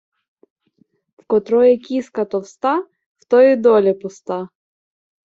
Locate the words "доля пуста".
3.55-4.49